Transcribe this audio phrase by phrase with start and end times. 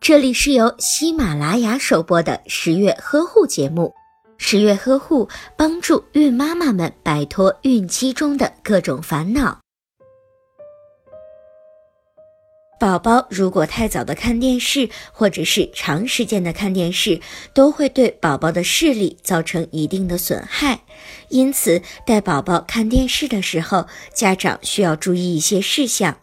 [0.00, 3.94] 这里是由喜马拉雅首播的十月呵护节目。
[4.36, 5.26] 十月呵护
[5.56, 9.60] 帮助孕妈妈们摆脱孕期中的各种烦恼。
[12.78, 17.18] 宝宝如果太早的看电视，或者是长时间的看电视，
[17.54, 20.80] 都会对宝宝的视力造成一定的损害。
[21.30, 26.18] 因此，带宝宝看电视的时候，家长需要注意一些事项。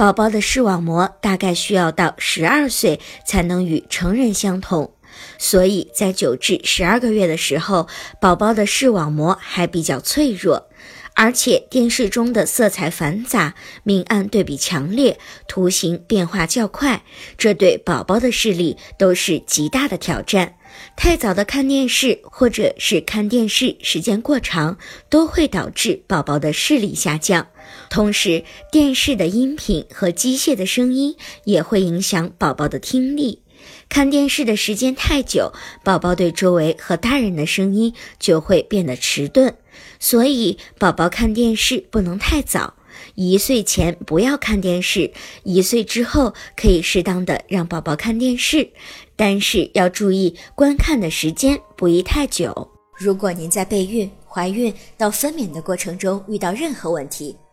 [0.00, 4.90] 宝宝的视网膜大概需要到十二岁才能与成人相同，
[5.38, 7.88] 所以在九至十二个月的时候，
[8.20, 10.68] 宝宝的视网膜还比较脆弱。
[11.14, 17.02] 而且电视中的色彩繁杂、明暗对比强烈、图形变化较快，
[17.36, 20.54] 这对宝宝的视力都是极大的挑战。
[20.96, 24.78] 太早的看电视，或者是看电视时间过长，
[25.10, 27.48] 都会导致宝宝的视力下降。
[27.90, 33.42] 同时，电视的音频和机械的声音也会影响宝宝的听力。
[33.88, 39.54] 看电视的时间太久，宝宝对周围和大人的声音就会变得迟钝。
[39.98, 42.74] 所以，宝宝看电视不能太早。
[43.14, 45.10] 一岁前不要看电视，
[45.42, 48.68] 一岁之后可以适当的让宝宝看电视，
[49.16, 52.70] 但是要注意观看的时间不宜太久。
[52.96, 57.34] 如果您在备孕、怀孕到分娩的过程中遇到任何问题，